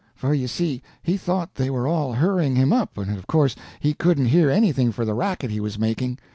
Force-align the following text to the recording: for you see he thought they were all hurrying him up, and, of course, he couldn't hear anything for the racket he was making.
for 0.15 0.33
you 0.33 0.47
see 0.47 0.81
he 1.03 1.15
thought 1.15 1.53
they 1.53 1.69
were 1.69 1.87
all 1.87 2.13
hurrying 2.13 2.55
him 2.55 2.73
up, 2.73 2.97
and, 2.97 3.15
of 3.15 3.27
course, 3.27 3.55
he 3.79 3.93
couldn't 3.93 4.25
hear 4.25 4.49
anything 4.49 4.91
for 4.91 5.05
the 5.05 5.13
racket 5.13 5.51
he 5.51 5.59
was 5.59 5.77
making. 5.77 6.17